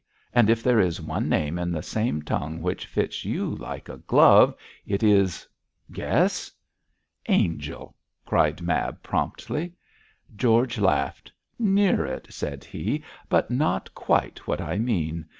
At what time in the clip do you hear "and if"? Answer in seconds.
0.33-0.63